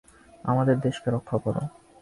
[0.43, 1.61] আমাদের দেশকে রক্ষা করো!